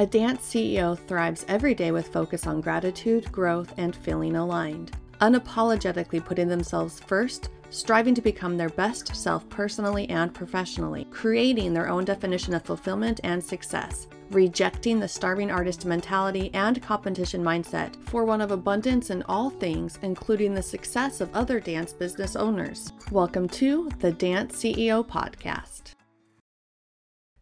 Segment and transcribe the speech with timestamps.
[0.00, 6.24] A dance CEO thrives every day with focus on gratitude, growth, and feeling aligned, unapologetically
[6.24, 12.06] putting themselves first, striving to become their best self personally and professionally, creating their own
[12.06, 18.40] definition of fulfillment and success, rejecting the starving artist mentality and competition mindset for one
[18.40, 22.90] of abundance in all things, including the success of other dance business owners.
[23.10, 25.94] Welcome to the Dance CEO Podcast.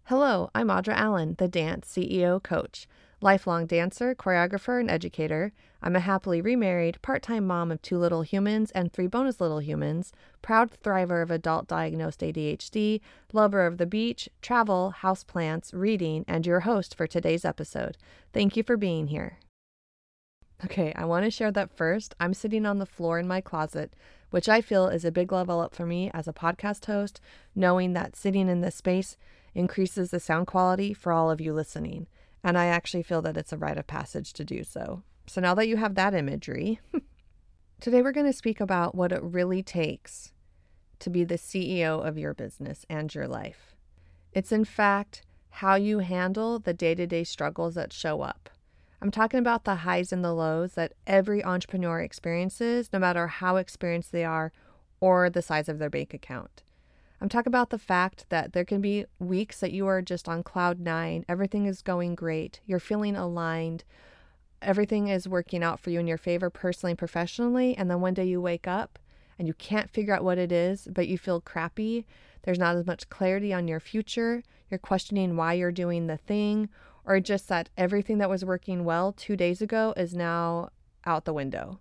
[0.09, 2.89] Hello, I'm Audra Allen, the Dance CEO Coach,
[3.21, 5.53] lifelong dancer, choreographer, and educator.
[5.83, 9.61] I'm a happily remarried, part time mom of two little humans and three bonus little
[9.61, 13.03] humans, proud thriver of adult diagnosed ADHD,
[13.35, 17.99] lover of the beach, travel, houseplants, reading, and your host for today's episode.
[18.33, 19.41] Thank you for being here.
[20.65, 22.15] Okay, I want to share that first.
[22.19, 23.93] I'm sitting on the floor in my closet,
[24.31, 27.21] which I feel is a big level up for me as a podcast host,
[27.55, 29.19] knowing that sitting in this space
[29.55, 32.07] increases the sound quality for all of you listening.
[32.43, 35.03] And I actually feel that it's a rite of passage to do so.
[35.27, 36.81] So now that you have that imagery,
[37.81, 40.33] today we're going to speak about what it really takes
[41.01, 43.77] to be the CEO of your business and your life.
[44.33, 48.51] It's in fact how you handle the day to day struggles that show up.
[49.01, 53.57] I'm talking about the highs and the lows that every entrepreneur experiences, no matter how
[53.57, 54.53] experienced they are
[55.01, 56.63] or the size of their bank account.
[57.21, 60.43] I'm talking about the fact that there can be weeks that you are just on
[60.43, 63.85] cloud nine, everything is going great, you're feeling aligned,
[64.63, 67.77] everything is working out for you in your favor personally and professionally.
[67.77, 68.99] And then one day you wake up
[69.39, 72.07] and you can't figure out what it is, but you feel crappy.
[72.43, 74.43] There's not as much clarity on your future.
[74.71, 76.69] You're questioning why you're doing the thing,
[77.05, 80.71] or just that everything that was working well two days ago is now
[81.05, 81.81] out the window.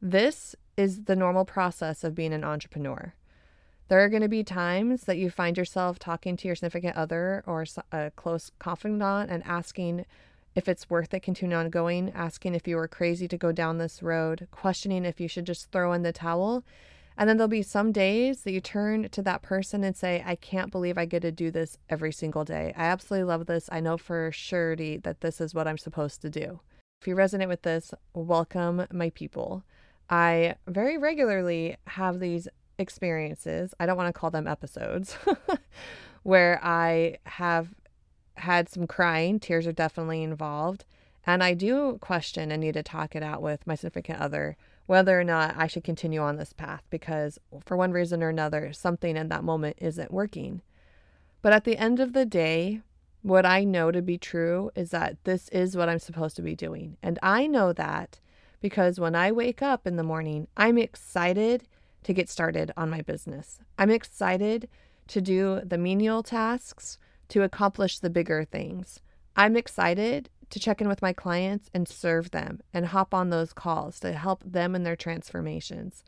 [0.00, 3.14] This is the normal process of being an entrepreneur.
[3.88, 7.44] There are going to be times that you find yourself talking to your significant other
[7.46, 10.06] or a close confidant and asking
[10.54, 13.76] if it's worth it continuing on going, asking if you were crazy to go down
[13.76, 16.64] this road, questioning if you should just throw in the towel.
[17.16, 20.34] And then there'll be some days that you turn to that person and say, I
[20.34, 22.72] can't believe I get to do this every single day.
[22.76, 23.68] I absolutely love this.
[23.70, 26.60] I know for surety that this is what I'm supposed to do.
[27.00, 29.62] If you resonate with this, welcome my people.
[30.08, 32.48] I very regularly have these
[32.78, 35.16] experiences, I don't want to call them episodes,
[36.22, 37.74] where I have
[38.36, 39.38] had some crying.
[39.38, 40.84] Tears are definitely involved.
[41.26, 45.18] And I do question and need to talk it out with my significant other whether
[45.18, 49.16] or not I should continue on this path because, for one reason or another, something
[49.16, 50.60] in that moment isn't working.
[51.42, 52.82] But at the end of the day,
[53.22, 56.54] what I know to be true is that this is what I'm supposed to be
[56.54, 56.98] doing.
[57.02, 58.20] And I know that
[58.60, 61.66] because when I wake up in the morning, I'm excited
[62.04, 63.58] to get started on my business.
[63.78, 64.68] I'm excited
[65.08, 66.98] to do the menial tasks
[67.28, 69.00] to accomplish the bigger things.
[69.36, 73.52] I'm excited to check in with my clients and serve them and hop on those
[73.52, 76.04] calls to help them in their transformations.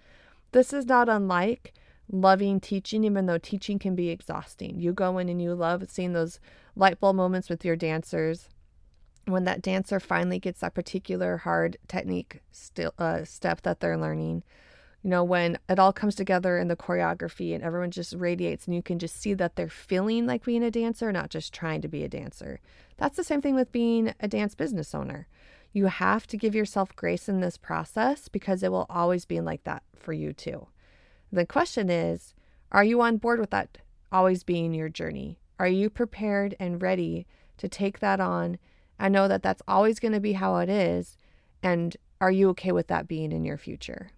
[0.52, 1.74] This is not unlike
[2.10, 4.78] loving teaching, even though teaching can be exhausting.
[4.78, 6.38] You go in and you love seeing those
[6.76, 8.48] light bulb moments with your dancers.
[9.24, 12.42] When that dancer finally gets that particular hard technique
[12.98, 14.44] uh, step that they're learning,
[15.06, 18.74] you know, when it all comes together in the choreography and everyone just radiates and
[18.74, 21.86] you can just see that they're feeling like being a dancer, not just trying to
[21.86, 22.58] be a dancer.
[22.96, 25.28] That's the same thing with being a dance business owner.
[25.72, 29.62] You have to give yourself grace in this process because it will always be like
[29.62, 30.66] that for you too.
[31.30, 32.34] The question is,
[32.72, 33.78] are you on board with that
[34.10, 35.38] always being your journey?
[35.60, 37.28] Are you prepared and ready
[37.58, 38.58] to take that on
[38.98, 41.16] I know that that's always going to be how it is?
[41.62, 44.10] And are you okay with that being in your future?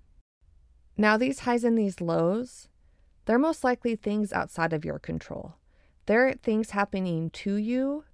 [1.00, 2.68] Now, these highs and these lows,
[3.24, 5.54] they're most likely things outside of your control.
[6.06, 8.04] They're things happening to you,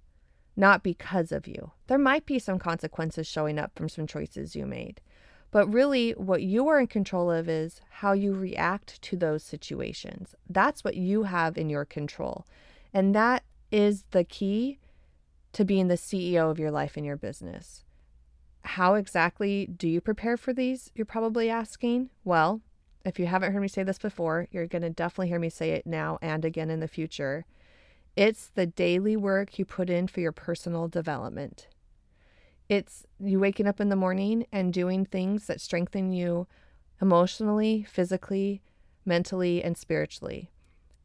[0.55, 1.71] not because of you.
[1.87, 5.01] There might be some consequences showing up from some choices you made.
[5.49, 10.35] But really, what you are in control of is how you react to those situations.
[10.47, 12.45] That's what you have in your control.
[12.93, 14.79] And that is the key
[15.53, 17.83] to being the CEO of your life and your business.
[18.63, 20.91] How exactly do you prepare for these?
[20.93, 22.09] You're probably asking.
[22.23, 22.61] Well,
[23.05, 25.71] if you haven't heard me say this before, you're going to definitely hear me say
[25.71, 27.45] it now and again in the future.
[28.15, 31.67] It's the daily work you put in for your personal development.
[32.67, 36.47] It's you waking up in the morning and doing things that strengthen you
[36.99, 38.61] emotionally, physically,
[39.05, 40.49] mentally, and spiritually.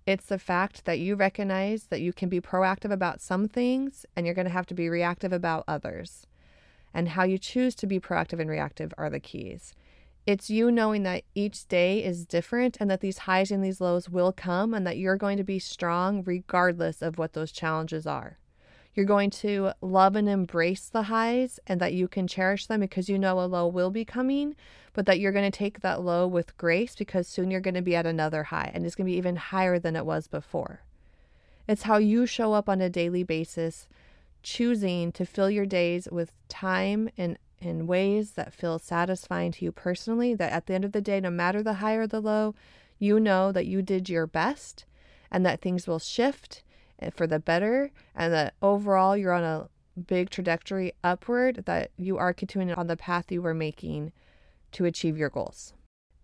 [0.06, 4.24] It's the fact that you recognize that you can be proactive about some things and
[4.24, 6.26] you're going to have to be reactive about others.
[6.94, 9.74] And how you choose to be proactive and reactive are the keys.
[10.26, 14.08] It's you knowing that each day is different and that these highs and these lows
[14.08, 18.38] will come and that you're going to be strong regardless of what those challenges are.
[18.94, 23.08] You're going to love and embrace the highs and that you can cherish them because
[23.08, 24.56] you know a low will be coming,
[24.92, 27.82] but that you're going to take that low with grace because soon you're going to
[27.82, 30.82] be at another high and it's going to be even higher than it was before.
[31.66, 33.86] It's how you show up on a daily basis,
[34.42, 39.72] choosing to fill your days with time and in ways that feel satisfying to you
[39.72, 42.54] personally, that at the end of the day, no matter the high or the low,
[42.98, 44.84] you know that you did your best
[45.30, 46.62] and that things will shift
[47.00, 49.68] eh, for the better and that overall you're on a
[50.06, 54.12] big trajectory upward, that you are continuing on the path you were making
[54.72, 55.74] to achieve your goals.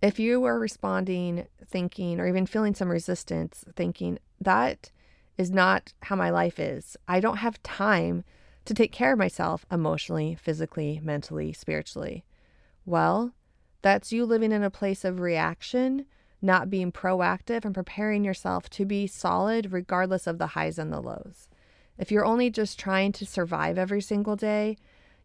[0.03, 4.91] If you are responding, thinking, or even feeling some resistance, thinking that
[5.39, 8.25] is not how my life is, I don't have time
[8.67, 12.25] to take care of myself emotionally, physically, mentally, spiritually.
[12.85, 13.33] Well,
[13.83, 16.07] that's you living in a place of reaction,
[16.43, 21.01] not being proactive and preparing yourself to be solid regardless of the highs and the
[21.01, 21.49] lows.
[21.99, 24.77] If you're only just trying to survive every single day,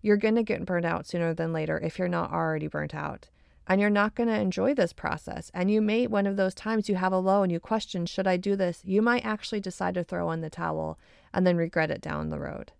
[0.01, 3.29] you're going to get burnt out sooner than later if you're not already burnt out.
[3.67, 5.51] And you're not going to enjoy this process.
[5.53, 8.27] And you may, one of those times you have a low and you question, should
[8.27, 8.81] I do this?
[8.83, 10.97] You might actually decide to throw in the towel
[11.33, 12.71] and then regret it down the road.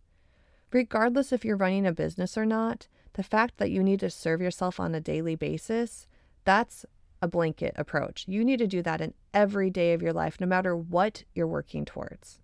[0.72, 4.42] Regardless if you're running a business or not, the fact that you need to serve
[4.42, 6.08] yourself on a daily basis,
[6.46, 6.86] that's
[7.22, 8.26] a blanket approach.
[8.28, 11.48] You need to do that in every day of your life, no matter what you're
[11.48, 12.40] working towards.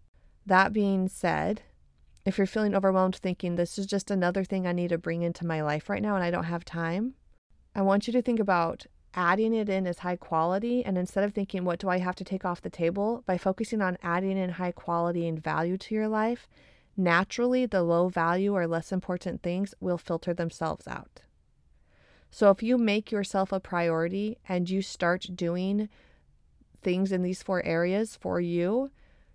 [0.46, 1.62] That being said,
[2.26, 5.48] if you're feeling overwhelmed thinking this is just another thing I need to bring into
[5.48, 7.14] my life right now and I don't have time,
[7.74, 10.84] I want you to think about adding it in as high quality.
[10.84, 13.82] And instead of thinking, what do I have to take off the table, by focusing
[13.82, 16.48] on adding in high quality and value to your life,
[16.98, 21.22] naturally the low value or less important things will filter themselves out.
[22.30, 25.90] So if you make yourself a priority and you start doing
[26.82, 28.92] things in these four areas for you,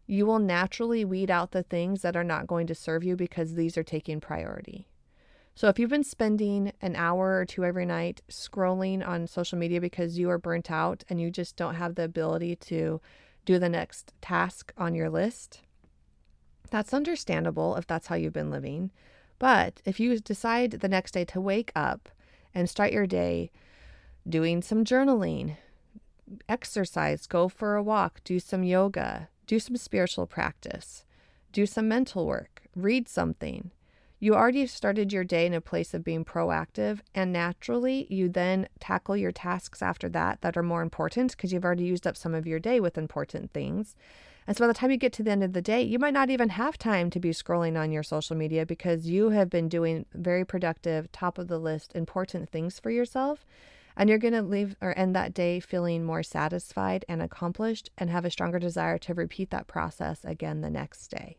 [0.06, 3.55] you will naturally weed out the things that are not going to serve you because
[3.55, 4.88] these are taking priority.
[5.55, 9.81] So if you've been spending an hour or two every night scrolling on social media
[9.81, 13.00] because you are burnt out and you just don't have the ability to
[13.44, 15.61] do the next task on your list,
[16.72, 18.90] that's understandable if that's how you've been living.
[19.38, 22.08] But if you decide the next day to wake up
[22.54, 23.50] and start your day
[24.26, 25.56] doing some journaling,
[26.48, 31.04] exercise, go for a walk, do some yoga, do some spiritual practice,
[31.52, 33.70] do some mental work, read something.
[34.22, 38.69] You already started your day in a place of being proactive, and naturally, you then
[38.78, 42.32] tackle your tasks after that that are more important because you've already used up some
[42.32, 43.96] of your day with important things.
[44.46, 46.14] And so by the time you get to the end of the day, you might
[46.14, 49.69] not even have time to be scrolling on your social media because you have been
[49.69, 53.44] doing very productive, top of the list, important things for yourself.
[53.96, 58.08] And you're going to leave or end that day feeling more satisfied and accomplished and
[58.08, 61.38] have a stronger desire to repeat that process again the next day.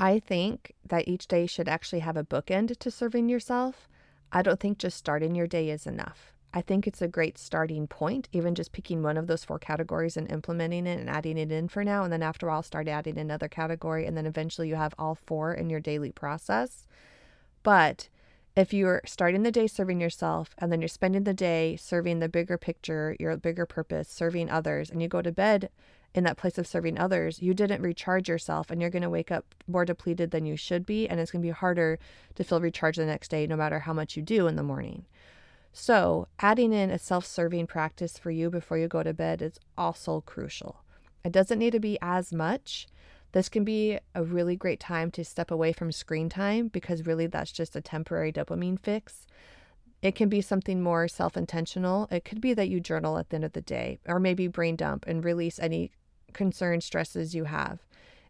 [0.00, 3.86] I think that each day should actually have a bookend to serving yourself.
[4.32, 6.32] I don't think just starting your day is enough.
[6.54, 10.16] I think it's a great starting point, even just picking one of those four categories
[10.16, 12.02] and implementing it and adding it in for now.
[12.02, 14.06] And then after a while, start adding another category.
[14.06, 16.86] And then eventually you have all four in your daily process.
[17.62, 18.08] But
[18.56, 22.28] if you're starting the day serving yourself and then you're spending the day serving the
[22.28, 25.68] bigger picture, your bigger purpose, serving others, and you go to bed
[26.14, 29.30] in that place of serving others, you didn't recharge yourself and you're going to wake
[29.30, 31.08] up more depleted than you should be.
[31.08, 31.98] And it's going to be harder
[32.34, 35.06] to feel recharged the next day, no matter how much you do in the morning.
[35.72, 39.60] So, adding in a self serving practice for you before you go to bed is
[39.78, 40.82] also crucial.
[41.24, 42.88] It doesn't need to be as much.
[43.32, 47.28] This can be a really great time to step away from screen time because really
[47.28, 49.28] that's just a temporary dopamine fix.
[50.02, 52.08] It can be something more self intentional.
[52.10, 54.74] It could be that you journal at the end of the day or maybe brain
[54.74, 55.92] dump and release any
[56.30, 57.80] concern stresses you have.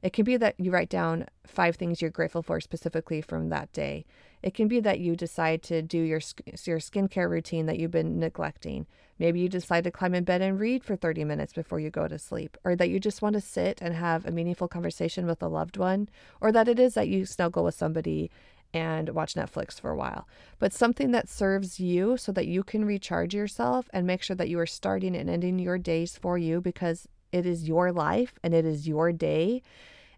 [0.02, 3.72] It can be that you write down five things you're grateful for specifically from that
[3.72, 4.06] day.
[4.42, 6.20] It can be that you decide to do your
[6.64, 8.86] your skincare routine that you've been neglecting.
[9.18, 12.08] Maybe you decide to climb in bed and read for 30 minutes before you go
[12.08, 15.42] to sleep, or that you just want to sit and have a meaningful conversation with
[15.42, 16.08] a loved one,
[16.40, 18.30] or that it is that you snuggle with somebody
[18.72, 20.26] and watch Netflix for a while.
[20.58, 24.48] But something that serves you so that you can recharge yourself and make sure that
[24.48, 28.54] you are starting and ending your days for you because it is your life and
[28.54, 29.62] it is your day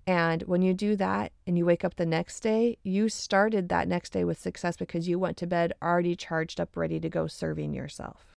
[0.06, 3.86] and when you do that and you wake up the next day, you started that
[3.86, 7.26] next day with success because you went to bed already charged up, ready to go
[7.28, 8.34] serving yourself.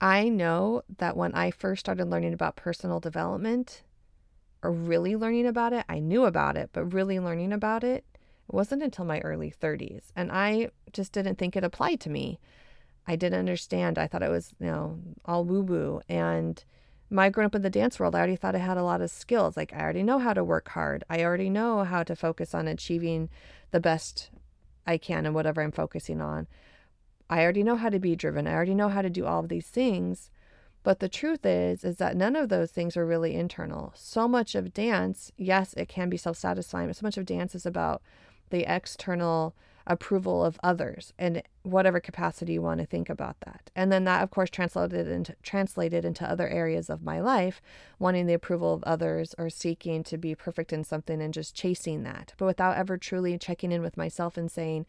[0.00, 3.82] I know that when I first started learning about personal development,
[4.62, 8.54] or really learning about it, I knew about it, but really learning about it, it
[8.54, 10.12] wasn't until my early 30s.
[10.14, 12.38] And I just didn't think it applied to me.
[13.06, 13.98] I didn't understand.
[13.98, 16.00] I thought it was, you know, all woo woo.
[16.08, 16.62] And
[17.10, 19.10] my growing up in the dance world, I already thought I had a lot of
[19.10, 19.56] skills.
[19.56, 21.04] Like I already know how to work hard.
[21.08, 23.30] I already know how to focus on achieving
[23.70, 24.30] the best
[24.86, 26.46] I can and whatever I'm focusing on.
[27.30, 28.46] I already know how to be driven.
[28.46, 30.30] I already know how to do all of these things.
[30.82, 33.92] But the truth is is that none of those things are really internal.
[33.94, 37.66] So much of dance, yes, it can be self-satisfying, but so much of dance is
[37.66, 38.02] about
[38.50, 39.54] the external
[39.88, 43.70] approval of others in whatever capacity you want to think about that.
[43.74, 47.60] And then that of course translated into translated into other areas of my life,
[47.98, 52.02] wanting the approval of others or seeking to be perfect in something and just chasing
[52.04, 54.86] that, but without ever truly checking in with myself and saying,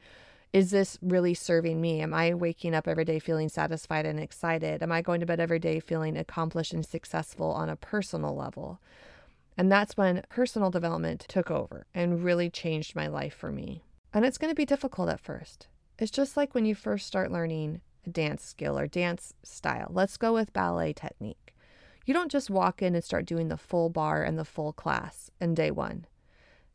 [0.52, 2.02] is this really serving me?
[2.02, 4.82] Am I waking up every day feeling satisfied and excited?
[4.82, 8.80] Am I going to bed every day feeling accomplished and successful on a personal level?
[9.56, 13.84] And that's when personal development took over and really changed my life for me.
[14.14, 15.68] And it's going to be difficult at first.
[15.98, 19.90] It's just like when you first start learning a dance skill or dance style.
[19.92, 21.54] Let's go with ballet technique.
[22.06, 25.30] You don't just walk in and start doing the full barre and the full class
[25.40, 26.08] in day one,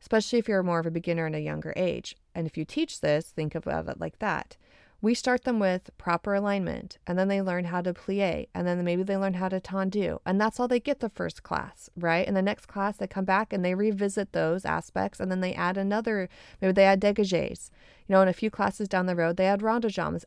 [0.01, 2.15] especially if you're more of a beginner in a younger age.
[2.35, 4.57] And if you teach this, think about it like that.
[5.01, 8.83] We start them with proper alignment, and then they learn how to plie, and then
[8.85, 12.27] maybe they learn how to tendu, and that's all they get the first class, right?
[12.27, 15.53] In the next class, they come back and they revisit those aspects, and then they
[15.53, 16.31] add another,
[16.63, 17.71] maybe they add dégagés.
[18.09, 19.85] You know, in a few classes down the road, they add rond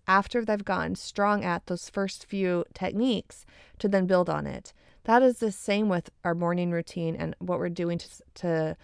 [0.07, 3.45] after they've gotten strong at those first few techniques
[3.79, 4.73] to then build on it.
[5.05, 8.77] That is the same with our morning routine and what we're doing to, to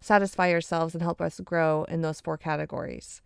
[0.00, 3.20] satisfy ourselves and help us grow in those four categories.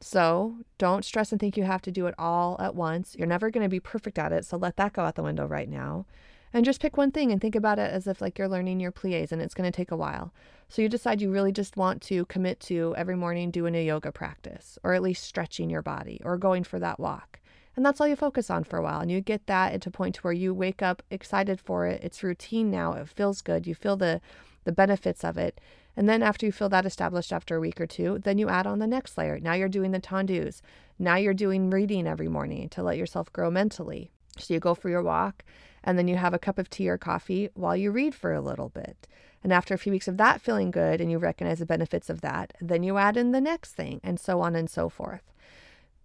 [0.00, 3.16] So don't stress and think you have to do it all at once.
[3.18, 4.44] You're never going to be perfect at it.
[4.44, 6.06] So let that go out the window right now.
[6.52, 8.92] And just pick one thing and think about it as if like you're learning your
[8.92, 10.32] plies and it's going to take a while.
[10.68, 14.12] So you decide you really just want to commit to every morning doing a yoga
[14.12, 17.40] practice or at least stretching your body or going for that walk.
[17.74, 19.00] And that's all you focus on for a while.
[19.00, 22.02] And you get that at a point to where you wake up excited for it.
[22.02, 22.94] It's routine now.
[22.94, 23.66] It feels good.
[23.66, 24.20] You feel the
[24.64, 25.60] the benefits of it.
[25.96, 28.66] And then after you feel that established after a week or two, then you add
[28.66, 29.40] on the next layer.
[29.40, 30.60] Now you're doing the tendus.
[30.98, 34.10] Now you're doing reading every morning to let yourself grow mentally.
[34.38, 35.42] So you go for your walk
[35.82, 38.40] and then you have a cup of tea or coffee while you read for a
[38.40, 39.08] little bit.
[39.42, 42.20] And after a few weeks of that feeling good and you recognize the benefits of
[42.20, 45.32] that, then you add in the next thing and so on and so forth.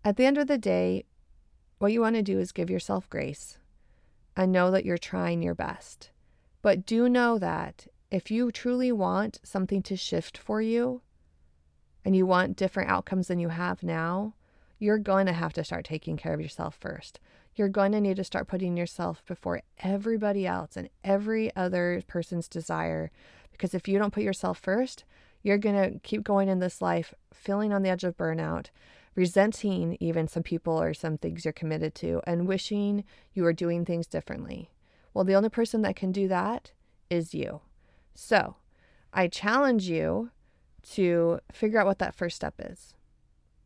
[0.05, 1.05] At the end of the day,
[1.79, 3.57] what you want to do is give yourself grace
[4.37, 6.11] and know that you're trying your best.
[6.61, 11.01] But do know that if you truly want something to shift for you
[12.03, 14.35] and you want different outcomes than you have now,
[14.77, 17.19] you're going to have to start taking care of yourself first.
[17.55, 22.49] You're going to need to start putting yourself before everybody else and every other person's
[22.49, 23.11] desire.
[23.51, 25.05] Because if you don't put yourself first,
[25.41, 28.67] you're going to keep going in this life feeling on the edge of burnout,
[29.15, 33.03] resenting even some people or some things you're committed to, and wishing
[33.33, 34.69] you were doing things differently.
[35.13, 36.71] Well, the only person that can do that
[37.09, 37.61] is you.
[38.13, 38.55] So
[39.13, 40.31] I challenge you
[40.91, 42.93] to figure out what that first step is.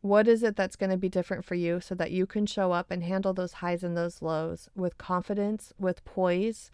[0.00, 2.72] What is it that's going to be different for you so that you can show
[2.72, 6.70] up and handle those highs and those lows with confidence, with poise,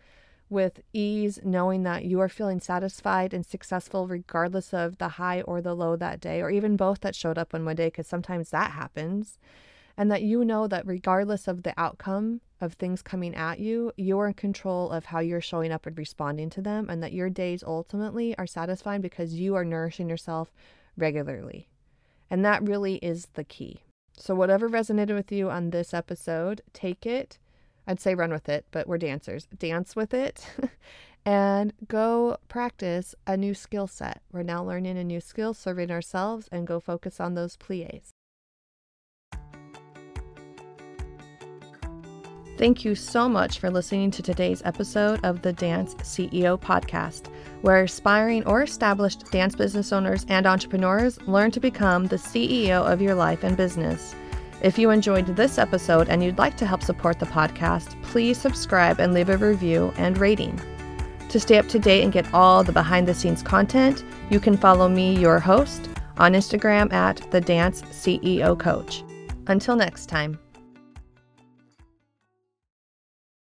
[0.51, 5.63] with ease, knowing that you are feeling satisfied and successful regardless of the high or
[5.63, 8.51] the low that day, or even both that showed up on one day, because sometimes
[8.51, 9.39] that happens
[9.97, 14.29] and that you know that regardless of the outcome of things coming at you, you're
[14.29, 17.65] in control of how you're showing up and responding to them, and that your days
[17.67, 20.53] ultimately are satisfying because you are nourishing yourself
[20.97, 21.69] regularly.
[22.31, 23.83] And that really is the key.
[24.17, 27.39] So, whatever resonated with you on this episode, take it.
[27.87, 29.47] I'd say run with it, but we're dancers.
[29.59, 30.47] Dance with it
[31.25, 34.23] and go practice a new skill set.
[34.33, 38.13] We're now learning a new skill, serving ourselves, and go focus on those plies.
[42.59, 47.29] Thank you so much for listening to today's episode of the Dance CEO podcast,
[47.63, 53.01] where aspiring or established dance business owners and entrepreneurs learn to become the CEO of
[53.01, 54.15] your life and business.
[54.61, 59.01] If you enjoyed this episode and you'd like to help support the podcast, please subscribe
[59.01, 60.61] and leave a review and rating.
[61.31, 64.59] To stay up to date and get all the behind the scenes content, you can
[64.59, 69.03] follow me, your host, on Instagram at the Dance CEO Coach.
[69.47, 70.39] Until next time.